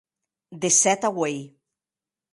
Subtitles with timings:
[0.61, 1.47] De sèt a ueit.